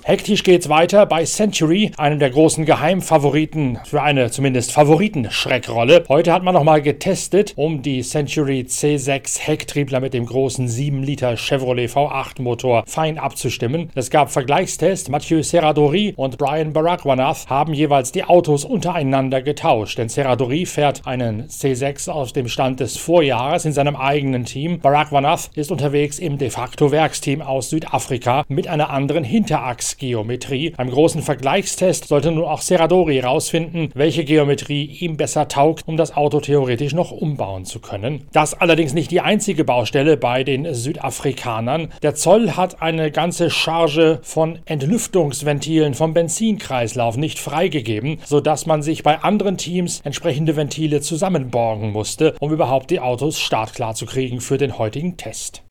Hektisch 0.07 0.43
geht's 0.43 0.69
weiter 0.69 1.07
bei 1.07 1.25
Century, 1.25 1.91
einem 1.97 2.19
der 2.19 2.29
großen 2.29 2.63
Geheimfavoriten 2.63 3.79
für 3.85 4.03
eine 4.03 4.29
zumindest 4.29 4.71
Favoriten-Schreckrolle. 4.71 6.03
Heute 6.09 6.31
hat 6.31 6.43
man 6.43 6.53
nochmal 6.53 6.83
getestet, 6.83 7.53
um 7.55 7.81
die 7.81 8.03
Century 8.03 8.67
C6 8.69 9.39
Hecktriebler 9.39 10.01
mit 10.01 10.13
dem 10.13 10.27
großen 10.27 10.67
7 10.67 11.01
Liter 11.01 11.37
Chevrolet 11.37 11.89
V8 11.89 12.39
Motor 12.39 12.83
fein 12.85 13.17
abzustimmen. 13.17 13.89
Es 13.95 14.11
gab 14.11 14.29
Vergleichstests. 14.29 15.09
Mathieu 15.09 15.41
Serradori 15.41 16.13
und 16.15 16.37
Brian 16.37 16.71
Barakwanath 16.71 17.49
haben 17.49 17.73
jeweils 17.73 18.11
die 18.11 18.25
Autos 18.25 18.63
untereinander 18.63 19.41
getauscht, 19.41 19.97
denn 19.97 20.09
Serradori 20.09 20.67
fährt 20.67 21.07
einen 21.07 21.47
C6 21.47 22.11
aus 22.11 22.31
dem 22.31 22.47
Stand 22.47 22.79
des 22.79 22.95
Vorjahres 22.95 23.65
in 23.65 23.73
seinem 23.73 23.95
eigenen 23.95 24.45
Team. 24.45 24.81
Barakwanath 24.81 25.49
ist 25.55 25.71
unterwegs 25.71 26.19
im 26.19 26.37
de 26.37 26.51
facto 26.51 26.91
Werksteam 26.91 27.41
aus 27.41 27.71
Südafrika 27.71 28.43
mit 28.49 28.67
einer 28.67 28.91
anderen 28.91 29.23
Hinterachse 29.23 29.94
Geometrie. 29.97 30.71
Beim 30.71 30.89
großen 30.89 31.21
Vergleichstest 31.21 32.07
sollte 32.07 32.31
nun 32.31 32.45
auch 32.45 32.61
Serradori 32.61 33.15
herausfinden, 33.15 33.89
welche 33.93 34.23
Geometrie 34.23 34.85
ihm 34.99 35.17
besser 35.17 35.47
taugt, 35.47 35.83
um 35.87 35.97
das 35.97 36.15
Auto 36.15 36.39
theoretisch 36.39 36.93
noch 36.93 37.11
umbauen 37.11 37.65
zu 37.65 37.79
können. 37.79 38.27
Das 38.33 38.53
allerdings 38.53 38.93
nicht 38.93 39.11
die 39.11 39.21
einzige 39.21 39.63
Baustelle 39.63 40.17
bei 40.17 40.43
den 40.43 40.73
Südafrikanern. 40.73 41.89
Der 42.01 42.15
Zoll 42.15 42.51
hat 42.51 42.81
eine 42.81 43.11
ganze 43.11 43.49
Charge 43.49 44.19
von 44.23 44.59
Entlüftungsventilen 44.65 45.93
vom 45.93 46.13
Benzinkreislauf 46.13 47.17
nicht 47.17 47.39
freigegeben, 47.39 48.19
sodass 48.25 48.65
man 48.65 48.81
sich 48.81 49.03
bei 49.03 49.19
anderen 49.19 49.57
Teams 49.57 50.01
entsprechende 50.03 50.55
Ventile 50.55 51.01
zusammenborgen 51.01 51.91
musste, 51.91 52.35
um 52.39 52.51
überhaupt 52.51 52.91
die 52.91 52.99
Autos 52.99 53.39
startklar 53.39 53.95
zu 53.95 54.05
kriegen 54.05 54.41
für 54.41 54.57
den 54.57 54.77
heutigen 54.77 55.17
Test. 55.17 55.63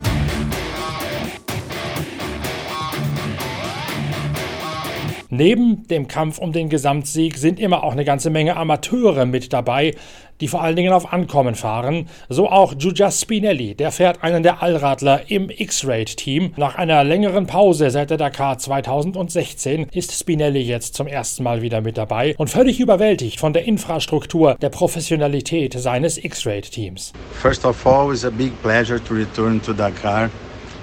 Neben 5.36 5.84
dem 5.88 6.06
Kampf 6.06 6.38
um 6.38 6.52
den 6.52 6.68
Gesamtsieg 6.68 7.38
sind 7.38 7.58
immer 7.58 7.82
auch 7.82 7.90
eine 7.90 8.04
ganze 8.04 8.30
Menge 8.30 8.56
Amateure 8.56 9.26
mit 9.26 9.52
dabei. 9.52 9.94
die 10.40 10.48
vor 10.48 10.62
allen 10.62 10.74
Dingen 10.74 10.92
auf 10.92 11.12
Ankommen 11.12 11.54
fahren. 11.54 12.08
So 12.28 12.50
auch 12.50 12.76
Giugia 12.76 13.12
Spinelli, 13.12 13.76
der 13.76 13.92
fährt 13.92 14.24
einen 14.24 14.42
der 14.42 14.64
Allradler 14.64 15.30
im 15.30 15.48
X-Raid-Team. 15.48 16.54
Nach 16.56 16.74
einer 16.74 17.04
längeren 17.04 17.46
Pause 17.46 17.88
seit 17.90 18.10
der 18.10 18.18
Dakar 18.18 18.58
2016 18.58 19.86
ist 19.92 20.12
Spinelli 20.12 20.60
jetzt 20.60 20.96
zum 20.96 21.06
ersten 21.06 21.44
Mal 21.44 21.62
wieder 21.62 21.80
mit 21.82 21.96
dabei 21.96 22.34
und 22.36 22.50
völlig 22.50 22.80
überwältigt 22.80 23.38
von 23.38 23.52
der 23.52 23.64
Infrastruktur, 23.64 24.56
der 24.60 24.70
Professionalität 24.70 25.74
seines 25.78 26.18
X-Raid-Teams. 26.18 27.12
First 27.40 27.64
of 27.64 27.86
all, 27.86 28.12
it's 28.12 28.24
a 28.24 28.30
big 28.30 28.50
pleasure 28.60 29.02
to 29.04 29.14
return 29.14 29.62
to 29.62 29.72
Dakar. 29.72 30.30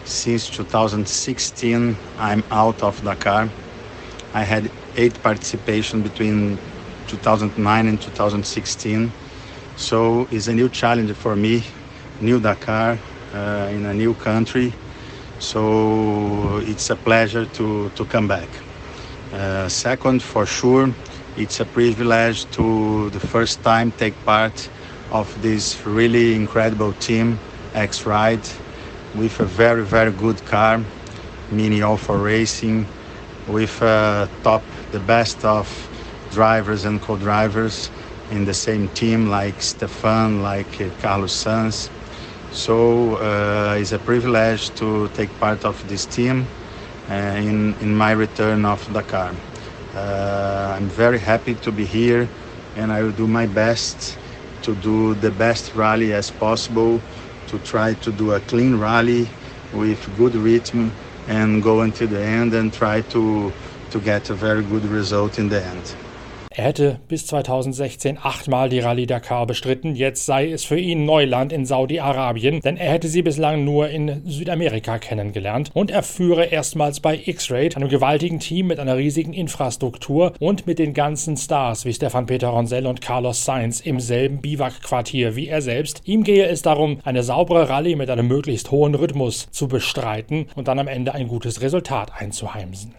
Since 0.06 0.50
2016, 0.54 1.98
I'm 2.18 2.42
out 2.50 2.82
of 2.82 3.02
Dakar. 3.04 3.50
I 4.34 4.44
had 4.44 4.72
eight 4.96 5.22
participation 5.22 6.02
between 6.02 6.58
2009 7.08 7.88
and 7.88 8.02
2016. 8.02 9.12
So 9.76 10.28
it's 10.32 10.48
a 10.48 10.54
new 10.54 10.70
challenge 10.70 11.12
for 11.14 11.36
me, 11.36 11.64
new 12.22 12.40
Dakar 12.40 12.98
uh, 13.34 13.70
in 13.72 13.86
a 13.86 13.94
new 13.94 14.14
country. 14.14 14.74
So 15.40 16.58
it's 16.64 16.90
a 16.90 16.96
pleasure 16.96 17.46
to, 17.46 17.90
to 17.90 18.06
come 18.06 18.28
back. 18.28 18.48
Uh, 19.34 19.68
second, 19.68 20.22
for 20.22 20.46
sure, 20.46 20.90
it's 21.38 21.60
a 21.60 21.66
privilege 21.66 22.46
to 22.52 23.10
the 23.10 23.20
first 23.20 23.64
time 23.64 23.92
take 23.92 24.14
part 24.26 24.70
of 25.12 25.28
this 25.42 25.86
really 25.86 26.36
incredible 26.36 26.94
team, 26.94 27.40
X-Ride, 27.74 28.48
with 29.16 29.40
a 29.40 29.46
very, 29.46 29.84
very 29.84 30.12
good 30.12 30.46
car, 30.46 30.80
Mini 31.52 31.82
Alpha 31.82 32.16
Racing, 32.16 32.86
with 33.52 33.82
uh, 33.82 34.28
top, 34.44 34.64
the 34.92 35.00
best 35.00 35.44
of 35.46 35.68
drivers 36.32 36.86
and 36.86 37.02
co-drivers 37.02 37.90
in 38.32 38.46
the 38.46 38.54
same 38.54 38.88
team 38.90 39.28
like 39.30 39.62
Stefan, 39.62 40.42
like 40.42 40.80
uh, 40.82 40.90
Carlos 41.02 41.34
Sanz. 41.34 41.90
So 42.52 43.16
uh, 43.18 43.78
it's 43.80 43.92
a 43.92 44.00
privilege 44.00 44.70
to 44.76 45.08
take 45.10 45.30
part 45.40 45.66
of 45.66 45.76
this 45.90 46.06
team 46.06 46.46
in, 47.10 47.76
in 47.82 47.96
my 47.96 48.12
return 48.12 48.66
of 48.66 48.82
Dakar. 48.94 49.34
I'm 49.96 50.88
very 50.90 51.20
happy 51.20 51.56
to 51.56 51.72
be 51.72 51.86
here 51.86 52.30
and 52.78 52.92
I 52.92 53.04
will 53.04 53.12
do 53.12 53.28
my 53.28 53.46
best 53.46 54.18
to 54.64 54.76
do 54.76 55.16
the 55.16 55.32
best 55.32 55.76
rally 55.76 56.14
as 56.14 56.32
possible, 56.32 57.02
to 57.48 57.60
try 57.60 57.94
to 57.96 58.12
do 58.12 58.32
a 58.34 58.40
clean 58.40 58.78
rally 58.78 59.28
with 59.74 60.00
good 60.18 60.36
rhythm 60.36 60.92
and 61.28 61.62
go 61.64 61.82
until 61.82 62.08
the 62.08 62.22
end 62.22 62.54
and 62.54 62.74
try 62.74 63.02
to, 63.02 63.54
to 63.92 64.00
get 64.00 64.30
a 64.30 64.36
very 64.36 64.64
good 64.64 64.86
result 64.86 65.40
in 65.40 65.50
the 65.50 65.64
end. 65.64 65.96
Er 66.54 66.66
hätte 66.66 67.00
bis 67.08 67.26
2016 67.28 68.18
achtmal 68.22 68.68
die 68.68 68.80
Rallye 68.80 69.06
Dakar 69.06 69.48
bestritten, 69.48 69.96
jetzt 69.96 70.26
sei 70.26 70.52
es 70.52 70.66
für 70.66 70.78
ihn 70.78 71.06
Neuland 71.06 71.54
in 71.54 71.66
Saudi-Arabien, 71.66 72.60
denn 72.60 72.76
er 72.76 72.92
hätte 72.92 73.08
sie 73.08 73.22
bislang 73.22 73.64
nur 73.64 73.88
in 73.88 74.22
Südamerika 74.26 75.00
kennengelernt 75.00 75.72
und 75.74 75.92
er 75.92 76.04
führe 76.04 76.44
erstmals 76.44 77.00
bei 77.00 77.18
X-Raid, 77.24 77.78
einem 77.78 77.88
gewaltigen 77.88 78.42
Team 78.42 78.68
mit 78.68 78.80
einer 78.80 78.98
riesigen 78.98 79.32
Infrastruktur 79.32 80.34
und 80.40 80.68
mit 80.68 80.78
den 80.78 80.94
ganzen 80.94 81.38
Stars 81.38 81.86
wie 81.86 81.94
Stefan 81.94 82.26
Peter 82.26 82.50
Ronsell 82.50 82.86
und 82.86 83.00
Carlos 83.00 83.46
Sainz 83.46 83.80
im 83.80 84.02
selben 84.02 84.42
Biwak-Quartier 84.42 85.38
wie 85.38 85.48
er 85.48 85.62
selbst. 85.62 86.02
Ihm 86.04 86.26
gehe 86.26 86.48
es 86.48 86.62
darum, 86.62 87.00
eine 87.06 87.24
saubere 87.24 87.70
Rallye 87.70 87.96
mit 87.96 88.10
einem 88.10 88.28
möglichst 88.28 88.72
hohen 88.72 88.96
Rhythmus 88.96 89.48
zu 89.52 89.70
bestreiten 89.70 90.48
und 90.56 90.68
dann 90.68 90.80
am 90.80 90.90
Ende 90.90 91.14
ein 91.14 91.30
gutes 91.30 91.62
Resultat 91.62 92.12
einzuheimsen. 92.20 92.94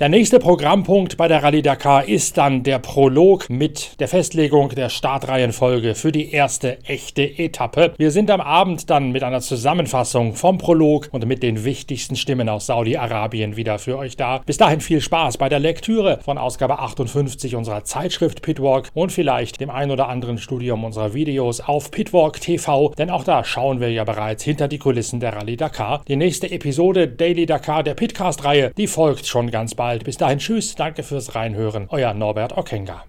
Der 0.00 0.08
nächste 0.08 0.38
Programmpunkt 0.38 1.16
bei 1.16 1.26
der 1.26 1.42
Rallye 1.42 1.60
Dakar 1.60 2.06
ist 2.06 2.38
dann 2.38 2.62
der 2.62 2.78
Prolog 2.78 3.50
mit 3.50 3.98
der 3.98 4.06
Festlegung 4.06 4.68
der 4.68 4.90
Startreihenfolge 4.90 5.96
für 5.96 6.12
die 6.12 6.30
erste 6.30 6.78
echte 6.84 7.22
Etappe. 7.22 7.94
Wir 7.98 8.12
sind 8.12 8.30
am 8.30 8.40
Abend 8.40 8.90
dann 8.90 9.10
mit 9.10 9.24
einer 9.24 9.40
Zusammenfassung 9.40 10.36
vom 10.36 10.58
Prolog 10.58 11.08
und 11.10 11.26
mit 11.26 11.42
den 11.42 11.64
wichtigsten 11.64 12.14
Stimmen 12.14 12.48
aus 12.48 12.66
Saudi-Arabien 12.66 13.56
wieder 13.56 13.80
für 13.80 13.98
euch 13.98 14.16
da. 14.16 14.40
Bis 14.46 14.56
dahin 14.56 14.80
viel 14.80 15.00
Spaß 15.00 15.36
bei 15.36 15.48
der 15.48 15.58
Lektüre 15.58 16.20
von 16.24 16.38
Ausgabe 16.38 16.78
58 16.78 17.56
unserer 17.56 17.82
Zeitschrift 17.82 18.40
Pitwalk 18.40 18.90
und 18.94 19.10
vielleicht 19.10 19.60
dem 19.60 19.68
ein 19.68 19.90
oder 19.90 20.08
anderen 20.08 20.38
Studium 20.38 20.84
unserer 20.84 21.12
Videos 21.12 21.60
auf 21.60 21.90
Pitwalk 21.90 22.40
TV, 22.40 22.94
denn 22.96 23.10
auch 23.10 23.24
da 23.24 23.42
schauen 23.42 23.80
wir 23.80 23.90
ja 23.90 24.04
bereits 24.04 24.44
hinter 24.44 24.68
die 24.68 24.78
Kulissen 24.78 25.18
der 25.18 25.34
Rallye 25.34 25.56
Dakar. 25.56 26.04
Die 26.06 26.14
nächste 26.14 26.48
Episode 26.52 27.08
Daily 27.08 27.46
Dakar 27.46 27.82
der 27.82 27.94
Pitcast-Reihe, 27.94 28.70
die 28.76 28.86
folgt 28.86 29.26
schon 29.26 29.50
ganz 29.50 29.74
bald 29.74 29.87
bald. 29.88 30.04
Bis 30.04 30.18
dahin, 30.18 30.38
tschüss, 30.38 30.74
danke 30.74 31.02
fürs 31.02 31.34
Reinhören. 31.34 31.86
Euer 31.88 32.12
Norbert 32.12 32.56
Okenga. 32.56 33.04